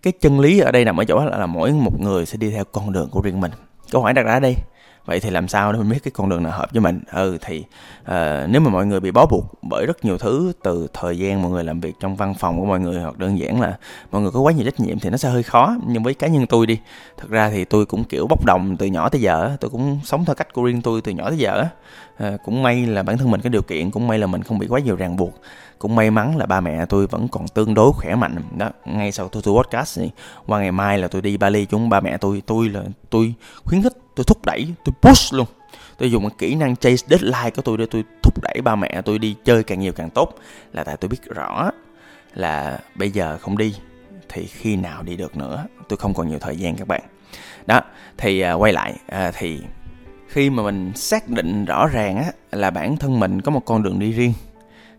cái 0.02 0.12
chân 0.20 0.40
lý 0.40 0.58
ở 0.58 0.72
đây 0.72 0.84
nằm 0.84 1.00
ở 1.00 1.04
chỗ 1.04 1.24
là, 1.24 1.38
là 1.38 1.46
mỗi 1.46 1.72
một 1.72 2.00
người 2.00 2.26
sẽ 2.26 2.36
đi 2.36 2.50
theo 2.50 2.64
con 2.64 2.92
đường 2.92 3.08
của 3.10 3.20
riêng 3.20 3.40
mình. 3.40 3.50
Câu 3.90 4.02
hỏi 4.02 4.12
đặt 4.12 4.22
ra 4.22 4.40
đây 4.40 4.54
vậy 5.04 5.20
thì 5.20 5.30
làm 5.30 5.48
sao 5.48 5.72
để 5.72 5.78
mình 5.78 5.88
biết 5.88 5.98
cái 6.02 6.10
con 6.14 6.28
đường 6.28 6.42
nào 6.42 6.52
hợp 6.52 6.72
với 6.72 6.80
mình? 6.80 7.00
Ừ 7.12 7.38
thì 7.40 7.64
uh, 8.02 8.14
nếu 8.48 8.60
mà 8.60 8.70
mọi 8.70 8.86
người 8.86 9.00
bị 9.00 9.10
bó 9.10 9.26
buộc 9.26 9.44
bởi 9.62 9.86
rất 9.86 10.04
nhiều 10.04 10.18
thứ 10.18 10.52
từ 10.62 10.86
thời 10.92 11.18
gian 11.18 11.42
mọi 11.42 11.50
người 11.50 11.64
làm 11.64 11.80
việc 11.80 11.94
trong 12.00 12.16
văn 12.16 12.34
phòng 12.34 12.60
của 12.60 12.66
mọi 12.66 12.80
người 12.80 13.00
hoặc 13.00 13.18
đơn 13.18 13.38
giản 13.38 13.60
là 13.60 13.78
mọi 14.10 14.22
người 14.22 14.30
có 14.30 14.40
quá 14.40 14.52
nhiều 14.52 14.64
trách 14.64 14.80
nhiệm 14.80 14.98
thì 14.98 15.10
nó 15.10 15.16
sẽ 15.16 15.28
hơi 15.28 15.42
khó. 15.42 15.76
Nhưng 15.86 16.02
với 16.02 16.14
cá 16.14 16.26
nhân 16.26 16.46
tôi 16.46 16.66
đi 16.66 16.78
thực 17.16 17.30
ra 17.30 17.50
thì 17.50 17.64
tôi 17.64 17.86
cũng 17.86 18.04
kiểu 18.04 18.26
bốc 18.26 18.44
đồng 18.44 18.76
từ 18.76 18.86
nhỏ 18.86 19.08
tới 19.08 19.20
giờ 19.20 19.56
tôi 19.60 19.70
cũng 19.70 20.00
sống 20.04 20.24
theo 20.24 20.34
cách 20.34 20.52
của 20.52 20.64
riêng 20.64 20.82
tôi 20.82 21.00
từ 21.00 21.12
nhỏ 21.12 21.28
tới 21.28 21.38
giờ 21.38 21.64
à, 22.16 22.36
cũng 22.44 22.62
may 22.62 22.86
là 22.86 23.02
bản 23.02 23.18
thân 23.18 23.30
mình 23.30 23.40
cái 23.40 23.50
điều 23.50 23.62
kiện 23.62 23.90
cũng 23.90 24.08
may 24.08 24.18
là 24.18 24.26
mình 24.26 24.42
không 24.42 24.58
bị 24.58 24.66
quá 24.66 24.80
nhiều 24.80 24.96
ràng 24.96 25.16
buộc. 25.16 25.40
Cũng 25.78 25.94
may 25.94 26.10
mắn 26.10 26.36
là 26.36 26.46
ba 26.46 26.60
mẹ 26.60 26.86
tôi 26.86 27.06
vẫn 27.06 27.28
còn 27.28 27.48
tương 27.48 27.74
đối 27.74 27.92
khỏe 27.92 28.14
mạnh. 28.14 28.36
Đó 28.56 28.70
ngay 28.84 29.12
sau 29.12 29.28
tôi 29.28 29.42
tôi 29.42 29.62
podcast 29.62 29.98
này 29.98 30.10
qua 30.46 30.60
ngày 30.60 30.72
mai 30.72 30.98
là 30.98 31.08
tôi 31.08 31.22
đi 31.22 31.36
Bali 31.36 31.66
chúng 31.66 31.88
ba 31.88 32.00
mẹ 32.00 32.16
tôi 32.16 32.42
tôi 32.46 32.68
là 32.68 32.82
tôi 33.10 33.34
khuyến 33.64 33.82
khích 33.82 33.92
tôi 34.20 34.24
thúc 34.24 34.44
đẩy 34.44 34.66
tôi 34.84 34.94
push 35.02 35.34
luôn. 35.34 35.46
Tôi 35.98 36.10
dùng 36.10 36.22
cái 36.22 36.36
kỹ 36.38 36.54
năng 36.54 36.76
chase 36.76 37.06
deadline 37.10 37.50
của 37.50 37.62
tôi 37.62 37.78
để 37.78 37.86
tôi 37.90 38.04
thúc 38.22 38.34
đẩy 38.42 38.60
ba 38.64 38.76
mẹ 38.76 39.02
tôi 39.04 39.18
đi 39.18 39.36
chơi 39.44 39.62
càng 39.62 39.80
nhiều 39.80 39.92
càng 39.92 40.10
tốt. 40.10 40.34
Là 40.72 40.84
tại 40.84 40.96
tôi 40.96 41.08
biết 41.08 41.22
rõ 41.24 41.70
là 42.34 42.78
bây 42.94 43.10
giờ 43.10 43.38
không 43.38 43.58
đi 43.58 43.74
thì 44.28 44.46
khi 44.46 44.76
nào 44.76 45.02
đi 45.02 45.16
được 45.16 45.36
nữa 45.36 45.66
tôi 45.88 45.96
không 45.96 46.14
còn 46.14 46.28
nhiều 46.28 46.38
thời 46.38 46.56
gian 46.56 46.76
các 46.76 46.88
bạn. 46.88 47.02
Đó 47.66 47.80
thì 48.18 48.44
uh, 48.54 48.60
quay 48.60 48.72
lại 48.72 48.94
uh, 49.06 49.34
thì 49.38 49.60
khi 50.28 50.50
mà 50.50 50.62
mình 50.62 50.92
xác 50.94 51.28
định 51.28 51.64
rõ 51.64 51.86
ràng 51.86 52.16
á 52.16 52.32
là 52.50 52.70
bản 52.70 52.96
thân 52.96 53.20
mình 53.20 53.40
có 53.40 53.50
một 53.50 53.64
con 53.64 53.82
đường 53.82 53.98
đi 53.98 54.12
riêng 54.12 54.32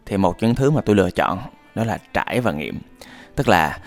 thì 0.06 0.18
một 0.18 0.36
những 0.42 0.56
thứ 0.56 0.72
mà 0.72 0.82
tôi 0.82 0.96
lựa 0.96 1.12
chọn 1.12 1.40
đó 1.76 1.84
là 1.84 1.98
trải 2.14 2.42
và 2.42 2.52
nghiệm. 2.52 2.80
Tức 3.36 3.48
là 3.48 3.80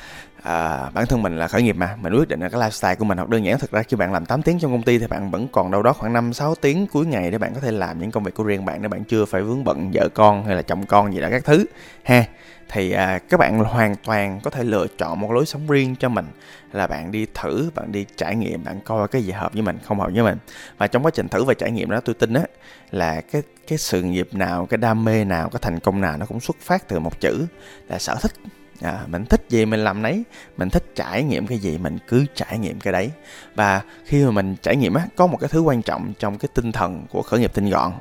à, 0.45 0.91
bản 0.95 1.07
thân 1.07 1.23
mình 1.23 1.39
là 1.39 1.49
khởi 1.49 1.63
nghiệp 1.63 1.77
mà. 1.77 1.97
Mình 2.03 2.13
quyết 2.15 2.29
định 2.29 2.41
là 2.41 2.49
cái 2.49 2.61
lifestyle 2.61 2.97
của 2.97 3.05
mình 3.05 3.19
học 3.19 3.29
đơn 3.29 3.45
giản. 3.45 3.59
Thực 3.59 3.71
ra 3.71 3.83
khi 3.83 3.97
bạn 3.97 4.13
làm 4.13 4.27
8 4.27 4.43
tiếng 4.43 4.59
trong 4.59 4.73
công 4.73 4.83
ty 4.83 4.99
thì 4.99 5.07
bạn 5.07 5.31
vẫn 5.31 5.49
còn 5.53 5.71
đâu 5.71 5.83
đó 5.83 5.93
khoảng 5.93 6.13
5 6.13 6.33
6 6.33 6.55
tiếng 6.55 6.87
cuối 6.87 7.07
ngày 7.07 7.31
để 7.31 7.39
bạn 7.39 7.55
có 7.55 7.61
thể 7.61 7.71
làm 7.71 7.99
những 7.99 8.11
công 8.11 8.25
việc 8.25 8.35
của 8.35 8.45
riêng 8.45 8.65
bạn 8.65 8.83
để 8.83 8.89
bạn 8.89 9.05
chưa 9.05 9.25
phải 9.25 9.43
vướng 9.43 9.65
bận 9.65 9.91
vợ 9.95 10.09
con 10.15 10.45
hay 10.45 10.57
là 10.57 10.63
chồng 10.63 10.87
con 10.87 11.15
gì 11.15 11.21
đó 11.21 11.29
các 11.31 11.45
thứ. 11.45 11.65
Ha 12.05 12.25
thì 12.69 12.93
à, 12.93 13.19
các 13.19 13.41
bạn 13.41 13.59
hoàn 13.59 13.97
toàn 13.97 14.41
có 14.43 14.51
thể 14.51 14.65
lựa 14.65 14.87
chọn 14.99 15.21
một 15.21 15.33
lối 15.33 15.47
sống 15.47 15.67
riêng 15.67 15.97
cho 15.97 16.09
mình. 16.09 16.27
Là 16.73 16.87
bạn 16.87 17.13
đi 17.13 17.27
thử 17.35 17.71
bạn 17.75 17.93
đi 17.93 18.07
trải 18.17 18.37
nghiệm 18.37 18.65
bạn 18.65 18.81
coi 18.85 19.09
cái 19.09 19.23
gì 19.23 19.33
hợp 19.33 19.53
với 19.53 19.63
mình 19.63 19.79
không 19.85 20.01
hợp 20.01 20.11
với 20.15 20.23
mình. 20.23 20.39
Và 20.79 20.87
trong 20.87 21.03
quá 21.03 21.11
trình 21.15 21.29
thử 21.29 21.45
và 21.45 21.55
trải 21.55 21.71
nghiệm 21.71 21.91
đó 21.91 22.01
tôi 22.01 22.15
tin 22.15 22.35
á 22.35 22.43
là 22.91 23.21
cái 23.21 23.43
cái 23.67 23.79
sự 23.79 24.03
nghiệp 24.03 24.29
nào 24.33 24.67
cái 24.67 24.79
đam 24.79 25.05
mê 25.05 25.25
nào 25.25 25.49
cái 25.49 25.59
thành 25.63 25.81
công 25.81 26.01
nào 26.01 26.17
nó 26.17 26.27
cũng 26.27 26.41
xuất 26.41 26.57
phát 26.61 26.89
từ 26.89 26.99
một 26.99 27.21
chữ 27.21 27.47
là 27.89 27.99
sở 27.99 28.17
thích 28.23 28.33
à, 28.81 29.05
mình 29.07 29.25
thích 29.25 29.47
gì 29.49 29.67
mình 29.67 29.85
làm 29.85 30.03
nấy. 30.03 30.23
Mình 30.57 30.71
thích 30.71 30.93
trải 30.95 31.23
nghiệm 31.23 31.47
cái 31.47 31.59
gì 31.59 31.79
mình 31.79 31.99
cứ 32.09 32.27
trải 32.35 32.59
nghiệm 32.59 32.81
cái 32.81 32.93
đấy. 32.93 33.11
Và 33.55 33.83
khi 34.05 34.25
mà 34.25 34.31
mình 34.31 34.57
trải 34.63 34.77
nghiệm 34.77 34.95
á 34.95 35.07
có 35.17 35.27
một 35.27 35.37
cái 35.41 35.49
thứ 35.53 35.61
quan 35.61 35.83
trọng 35.83 36.13
trong 36.19 36.39
cái 36.39 36.49
tinh 36.55 36.73
thần 36.73 37.07
của 37.11 37.23
khởi 37.23 37.41
nghiệp 37.41 37.55
tinh 37.55 37.71
gọn. 37.71 37.93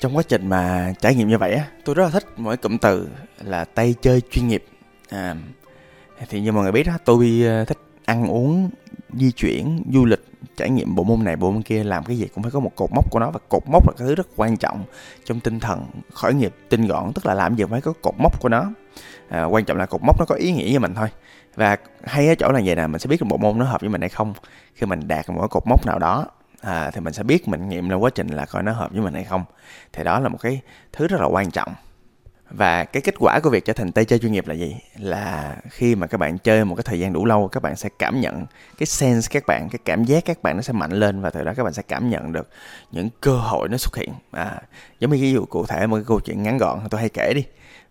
Trong 0.00 0.16
quá 0.16 0.22
trình 0.28 0.48
mà 0.48 0.92
trải 1.00 1.14
nghiệm 1.14 1.28
như 1.28 1.38
vậy 1.38 1.52
á 1.52 1.64
tôi 1.84 1.94
rất 1.94 2.04
là 2.04 2.10
thích 2.10 2.26
mỗi 2.36 2.56
cụm 2.56 2.78
từ 2.78 3.08
là 3.44 3.64
tay 3.64 3.94
chơi 4.02 4.22
chuyên 4.30 4.48
nghiệp. 4.48 4.64
À, 5.08 5.36
thì 6.28 6.40
như 6.40 6.52
mọi 6.52 6.62
người 6.62 6.72
biết 6.72 6.86
đó 6.86 6.92
tôi 7.04 7.42
ờ, 7.46 7.64
thích 7.64 7.78
ăn 8.04 8.26
uống 8.26 8.70
di 9.12 9.30
chuyển 9.30 9.82
du 9.92 10.04
lịch 10.04 10.24
trải 10.62 10.70
nghiệm 10.70 10.94
bộ 10.94 11.04
môn 11.04 11.24
này 11.24 11.36
bộ 11.36 11.50
môn 11.50 11.62
kia 11.62 11.84
làm 11.84 12.04
cái 12.04 12.18
gì 12.18 12.28
cũng 12.34 12.42
phải 12.42 12.50
có 12.50 12.60
một 12.60 12.72
cột 12.76 12.90
mốc 12.92 13.10
của 13.10 13.18
nó 13.18 13.30
và 13.30 13.40
cột 13.48 13.62
mốc 13.66 13.88
là 13.88 13.92
cái 13.98 14.08
thứ 14.08 14.14
rất 14.14 14.26
quan 14.36 14.56
trọng 14.56 14.84
trong 15.24 15.40
tinh 15.40 15.60
thần 15.60 15.84
khởi 16.14 16.34
nghiệp 16.34 16.54
tinh 16.68 16.86
gọn 16.86 17.12
tức 17.12 17.26
là 17.26 17.34
làm 17.34 17.56
gì 17.56 17.64
phải 17.70 17.80
có 17.80 17.92
cột 18.02 18.14
mốc 18.18 18.40
của 18.40 18.48
nó. 18.48 18.70
À, 19.28 19.44
quan 19.44 19.64
trọng 19.64 19.76
là 19.76 19.86
cột 19.86 20.02
mốc 20.02 20.20
nó 20.20 20.24
có 20.24 20.34
ý 20.34 20.52
nghĩa 20.52 20.70
với 20.70 20.78
mình 20.78 20.94
thôi. 20.94 21.08
Và 21.54 21.76
hay 22.04 22.28
ở 22.28 22.34
chỗ 22.34 22.52
là 22.52 22.60
vậy 22.64 22.76
nè 22.76 22.86
mình 22.86 22.98
sẽ 22.98 23.08
biết 23.08 23.22
là 23.22 23.28
bộ 23.28 23.36
môn 23.36 23.58
nó 23.58 23.64
hợp 23.64 23.80
với 23.80 23.90
mình 23.90 24.00
hay 24.00 24.10
không. 24.10 24.34
Khi 24.74 24.86
mình 24.86 25.08
đạt 25.08 25.30
một 25.30 25.40
cái 25.40 25.48
cột 25.48 25.66
mốc 25.66 25.86
nào 25.86 25.98
đó 25.98 26.26
à, 26.60 26.90
thì 26.90 27.00
mình 27.00 27.12
sẽ 27.12 27.22
biết 27.22 27.48
mình 27.48 27.68
nghiệm 27.68 27.88
lên 27.88 27.98
quá 27.98 28.10
trình 28.14 28.28
là 28.28 28.46
coi 28.46 28.62
nó 28.62 28.72
hợp 28.72 28.90
với 28.92 29.00
mình 29.00 29.14
hay 29.14 29.24
không. 29.24 29.44
Thì 29.92 30.04
đó 30.04 30.20
là 30.20 30.28
một 30.28 30.38
cái 30.40 30.60
thứ 30.92 31.06
rất 31.06 31.20
là 31.20 31.26
quan 31.26 31.50
trọng 31.50 31.74
và 32.54 32.84
cái 32.84 33.00
kết 33.02 33.14
quả 33.18 33.40
của 33.40 33.50
việc 33.50 33.64
trở 33.64 33.72
thành 33.72 33.92
tay 33.92 34.04
chơi 34.04 34.18
chuyên 34.18 34.32
nghiệp 34.32 34.48
là 34.48 34.54
gì? 34.54 34.76
Là 34.98 35.56
khi 35.70 35.94
mà 35.94 36.06
các 36.06 36.18
bạn 36.18 36.38
chơi 36.38 36.64
một 36.64 36.74
cái 36.74 36.82
thời 36.82 37.00
gian 37.00 37.12
đủ 37.12 37.24
lâu 37.24 37.48
các 37.48 37.62
bạn 37.62 37.76
sẽ 37.76 37.88
cảm 37.98 38.20
nhận 38.20 38.46
cái 38.78 38.86
sense 38.86 39.28
các 39.30 39.46
bạn 39.46 39.68
cái 39.68 39.78
cảm 39.84 40.04
giác 40.04 40.24
các 40.24 40.42
bạn 40.42 40.56
nó 40.56 40.62
sẽ 40.62 40.72
mạnh 40.72 40.92
lên 40.92 41.20
và 41.20 41.30
từ 41.30 41.44
đó 41.44 41.52
các 41.56 41.64
bạn 41.64 41.72
sẽ 41.72 41.82
cảm 41.88 42.10
nhận 42.10 42.32
được 42.32 42.48
những 42.92 43.08
cơ 43.20 43.36
hội 43.36 43.68
nó 43.68 43.76
xuất 43.76 43.96
hiện. 43.96 44.10
À, 44.30 44.62
giống 45.00 45.10
như 45.10 45.18
ví 45.20 45.32
dụ 45.32 45.44
cụ 45.44 45.66
thể 45.66 45.86
một 45.86 45.96
cái 45.96 46.04
câu 46.06 46.20
chuyện 46.20 46.42
ngắn 46.42 46.58
gọn 46.58 46.80
tôi 46.90 47.00
hay 47.00 47.08
kể 47.08 47.32
đi. 47.34 47.44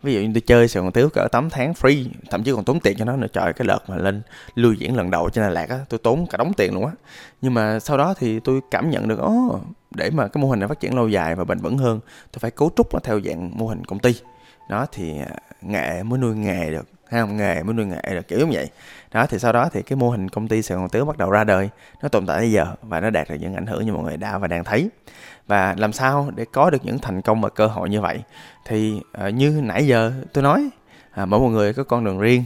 Ví 0.03 0.13
dụ 0.13 0.19
như 0.19 0.31
tôi 0.33 0.41
chơi 0.41 0.67
sài 0.67 0.83
gòn 0.83 0.91
tiếu 0.91 1.09
cỡ 1.09 1.27
8 1.31 1.49
tháng 1.49 1.73
free 1.73 2.05
thậm 2.29 2.43
chí 2.43 2.51
còn 2.51 2.63
tốn 2.63 2.79
tiền 2.79 2.97
cho 2.97 3.05
nó 3.05 3.17
nữa. 3.17 3.27
Trời 3.33 3.53
cái 3.53 3.67
đợt 3.67 3.89
mà 3.89 3.97
lên 3.97 4.21
lưu 4.55 4.73
diễn 4.73 4.97
lần 4.97 5.11
đầu 5.11 5.29
trên 5.29 5.43
Đà 5.43 5.49
Lạt 5.49 5.69
á 5.69 5.79
tôi 5.89 5.99
tốn 6.03 6.27
cả 6.27 6.37
đống 6.37 6.53
tiền 6.53 6.73
luôn 6.73 6.85
á. 6.85 6.91
Nhưng 7.41 7.53
mà 7.53 7.79
sau 7.79 7.97
đó 7.97 8.13
thì 8.17 8.39
tôi 8.39 8.61
cảm 8.71 8.89
nhận 8.89 9.07
được 9.07 9.19
ố 9.19 9.59
để 9.95 10.09
mà 10.09 10.27
cái 10.27 10.41
mô 10.41 10.49
hình 10.49 10.59
này 10.59 10.67
phát 10.67 10.79
triển 10.79 10.95
lâu 10.95 11.07
dài 11.07 11.35
và 11.35 11.43
bền 11.43 11.57
vững 11.57 11.77
hơn 11.77 11.99
tôi 12.31 12.39
phải 12.39 12.51
cấu 12.51 12.71
trúc 12.75 12.93
nó 12.93 12.99
theo 13.03 13.19
dạng 13.25 13.57
mô 13.57 13.67
hình 13.67 13.85
công 13.85 13.99
ty 13.99 14.15
đó 14.71 14.85
thì 14.91 15.19
à, 15.19 15.35
nghệ 15.61 16.03
mới 16.03 16.19
nuôi 16.19 16.35
nghề 16.35 16.71
được 16.71 16.85
hay 17.09 17.21
không? 17.21 17.37
Nghề 17.37 17.63
mới 17.63 17.73
nuôi 17.73 17.85
nghề 17.85 18.01
được 18.15 18.27
kiểu 18.27 18.39
như 18.39 18.45
vậy. 18.51 18.69
Đó 19.11 19.25
thì 19.25 19.39
sau 19.39 19.53
đó 19.53 19.69
thì 19.73 19.81
cái 19.81 19.95
mô 19.95 20.09
hình 20.09 20.29
công 20.29 20.47
ty 20.47 20.61
sài 20.61 20.77
gòn 20.77 20.89
tứ 20.89 21.05
bắt 21.05 21.17
đầu 21.17 21.29
ra 21.29 21.43
đời. 21.43 21.69
Nó 22.03 22.09
tồn 22.09 22.25
tại 22.25 22.39
bây 22.39 22.51
giờ 22.51 22.65
và 22.81 22.99
nó 22.99 23.09
đạt 23.09 23.29
được 23.29 23.35
những 23.39 23.55
ảnh 23.55 23.65
hưởng 23.65 23.85
như 23.85 23.93
mọi 23.93 24.03
người 24.03 24.17
đã 24.17 24.37
và 24.37 24.47
đang 24.47 24.63
thấy. 24.63 24.89
Và 25.47 25.75
làm 25.77 25.93
sao 25.93 26.31
để 26.35 26.45
có 26.53 26.69
được 26.69 26.85
những 26.85 26.99
thành 26.99 27.21
công 27.21 27.41
và 27.41 27.49
cơ 27.49 27.67
hội 27.67 27.89
như 27.89 28.01
vậy? 28.01 28.19
Thì 28.65 29.01
uh, 29.27 29.33
như 29.33 29.61
nãy 29.63 29.87
giờ 29.87 30.11
tôi 30.33 30.43
nói 30.43 30.69
uh, 31.21 31.27
mỗi 31.27 31.39
một 31.39 31.49
người 31.49 31.73
có 31.73 31.83
con 31.83 32.03
đường 32.03 32.19
riêng. 32.19 32.43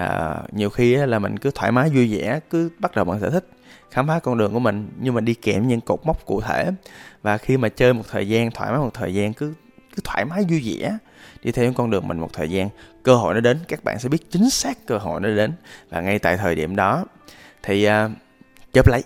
Uh, 0.00 0.54
nhiều 0.54 0.70
khi 0.70 0.96
là 0.96 1.18
mình 1.18 1.38
cứ 1.38 1.50
thoải 1.54 1.72
mái 1.72 1.90
vui 1.90 2.18
vẻ 2.18 2.40
cứ 2.50 2.70
bắt 2.78 2.94
đầu 2.94 3.04
bằng 3.04 3.20
sở 3.20 3.30
thích 3.30 3.48
khám 3.90 4.06
phá 4.08 4.18
con 4.18 4.38
đường 4.38 4.52
của 4.52 4.58
mình. 4.60 4.88
Nhưng 5.00 5.14
mà 5.14 5.20
đi 5.20 5.34
kèm 5.34 5.68
những 5.68 5.80
cột 5.80 6.00
mốc 6.06 6.26
cụ 6.26 6.40
thể. 6.40 6.70
Và 7.22 7.38
khi 7.38 7.56
mà 7.56 7.68
chơi 7.68 7.92
một 7.92 8.04
thời 8.10 8.28
gian 8.28 8.50
thoải 8.50 8.70
mái 8.70 8.80
một 8.80 8.94
thời 8.94 9.14
gian 9.14 9.32
cứ 9.32 9.52
cứ 9.96 10.00
thoải 10.04 10.24
mái 10.24 10.44
vui 10.48 10.62
vẻ. 10.64 10.98
Đi 11.42 11.52
theo 11.52 11.72
con 11.72 11.90
đường 11.90 12.08
mình 12.08 12.20
một 12.20 12.32
thời 12.32 12.50
gian 12.50 12.68
cơ 13.02 13.16
hội 13.16 13.34
nó 13.34 13.40
đến 13.40 13.58
các 13.68 13.84
bạn 13.84 13.98
sẽ 13.98 14.08
biết 14.08 14.30
chính 14.30 14.50
xác 14.50 14.86
cơ 14.86 14.98
hội 14.98 15.20
nó 15.20 15.28
đến. 15.28 15.52
Và 15.90 16.00
ngay 16.00 16.18
tại 16.18 16.36
thời 16.36 16.54
điểm 16.54 16.76
đó 16.76 17.04
thì 17.62 17.88
uh, 17.88 18.10
chớp 18.72 18.88
lấy. 18.88 19.02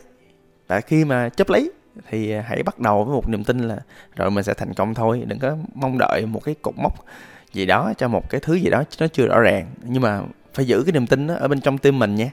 Và 0.69 0.81
khi 0.81 1.05
mà 1.05 1.29
chấp 1.29 1.51
lấy 1.51 1.71
thì 2.11 2.33
hãy 2.33 2.63
bắt 2.63 2.79
đầu 2.79 3.05
với 3.05 3.15
một 3.15 3.29
niềm 3.29 3.45
tin 3.45 3.59
là 3.59 3.79
rồi 4.17 4.31
mình 4.31 4.45
sẽ 4.45 4.55
thành 4.55 4.75
công 4.75 4.95
thôi. 4.95 5.23
Đừng 5.27 5.39
có 5.39 5.57
mong 5.75 5.99
đợi 5.99 6.27
một 6.27 6.45
cái 6.45 6.55
cột 6.63 6.75
mốc 6.77 7.05
gì 7.53 7.67
đó 7.67 7.93
cho 7.99 8.09
một 8.09 8.31
cái 8.31 8.41
thứ 8.41 8.55
gì 8.55 8.71
đó 8.71 8.83
nó 9.01 9.07
chưa 9.07 9.27
rõ 9.27 9.41
ràng. 9.41 9.67
Nhưng 9.83 10.03
mà 10.03 10.21
phải 10.55 10.67
giữ 10.67 10.83
cái 10.87 10.93
niềm 10.93 11.07
tin 11.07 11.27
đó 11.27 11.35
ở 11.35 11.49
bên 11.49 11.61
trong 11.61 11.79
tim 11.79 11.99
mình 11.99 12.15
nha 12.15 12.31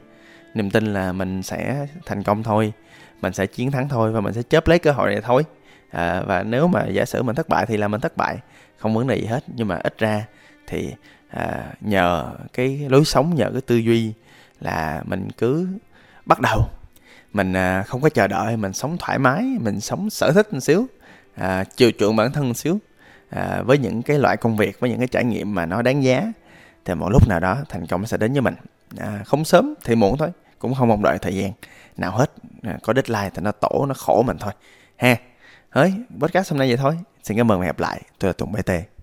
niềm 0.54 0.72
tin 0.72 0.94
là 0.94 1.12
mình 1.12 1.44
sẽ 1.44 1.88
thành 2.06 2.24
công 2.24 2.44
thôi 2.44 2.74
mình 3.22 3.34
sẽ 3.34 3.46
chiến 3.46 3.72
thắng 3.72 3.90
thôi 3.90 4.12
và 4.12 4.22
mình 4.22 4.34
sẽ 4.34 4.42
chớp 4.44 4.68
lấy 4.68 4.80
cơ 4.80 4.92
hội 4.92 5.12
này 5.12 5.22
thôi 5.22 5.44
à, 5.96 6.22
và 6.22 6.44
nếu 6.44 6.68
mà 6.68 6.86
giả 6.88 7.06
sử 7.06 7.24
mình 7.24 7.36
thất 7.36 7.50
bại 7.50 7.66
thì 7.66 7.78
là 7.78 7.88
mình 7.88 8.02
thất 8.02 8.18
bại 8.18 8.38
không 8.78 8.94
vấn 8.94 9.08
đề 9.08 9.16
gì 9.16 9.26
hết. 9.26 9.44
Nhưng 9.48 9.68
mà 9.68 9.76
ít 9.84 9.98
ra 9.98 10.26
thì 10.68 10.94
à, 11.30 11.74
nhờ 11.82 12.34
cái 12.54 12.86
lối 12.90 13.06
sống 13.06 13.36
nhờ 13.36 13.50
cái 13.52 13.62
tư 13.62 13.76
duy 13.76 14.14
là 14.62 15.02
mình 15.06 15.30
cứ 15.38 15.68
bắt 16.26 16.40
đầu. 16.42 16.68
Mình 17.34 17.54
à, 17.54 17.84
không 17.84 18.02
có 18.02 18.10
chờ 18.10 18.28
đợi 18.28 18.58
mình 18.58 18.74
sống 18.74 18.98
thoải 18.98 19.20
mái 19.20 19.44
mình 19.62 19.80
sống 19.80 20.10
sở 20.10 20.32
thích 20.32 20.54
một 20.54 20.60
xíu 20.60 20.88
à, 21.36 21.64
chiều 21.64 21.92
chuộng 22.00 22.16
bản 22.16 22.32
thân 22.32 22.48
một 22.48 22.58
xíu 22.58 22.80
à, 23.30 23.62
với 23.66 23.78
những 23.78 24.02
cái 24.02 24.20
loại 24.20 24.38
công 24.38 24.58
việc 24.58 24.80
với 24.80 24.90
những 24.90 25.00
cái 25.00 25.08
trải 25.08 25.24
nghiệm 25.24 25.56
mà 25.56 25.66
nó 25.66 25.82
đáng 25.82 26.04
giá 26.04 26.32
thì 26.86 26.94
một 26.94 27.10
lúc 27.10 27.28
nào 27.28 27.40
đó 27.40 27.58
thành 27.70 27.86
công 27.88 28.06
sẽ 28.06 28.18
đến 28.18 28.32
với 28.32 28.42
mình. 28.42 28.56
À, 28.98 29.22
không 29.26 29.46
sớm 29.46 29.74
thì 29.84 29.96
muộn 29.96 30.18
thôi 30.18 30.30
cũng 30.60 30.74
không 30.74 30.88
mong 30.88 31.04
đợi 31.04 31.18
thời 31.22 31.36
gian 31.36 31.52
nào 31.98 32.12
hết. 32.12 32.32
À, 32.64 32.78
có 32.84 32.94
deadline 32.94 33.30
thì 33.34 33.42
nó 33.42 33.52
tổ 33.52 33.86
nó 33.88 33.94
khổ 33.94 34.24
mình 34.28 34.38
thôi 34.40 34.54
ha. 34.96 35.16
Hỡi, 35.76 35.94
podcast 36.20 36.52
hôm 36.52 36.60
nay 36.60 36.68
vậy 36.68 36.78
thôi. 36.78 36.98
Xin 37.24 37.38
cảm 37.38 37.52
ơn 37.52 37.60
và 37.60 37.66
hẹn 37.66 37.70
gặp 37.70 37.80
lại. 37.80 38.02
Tôi 38.20 38.30
là 38.30 38.34
tùng 38.34 38.52
bt 38.52 38.95